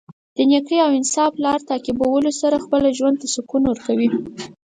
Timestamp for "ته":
3.21-3.27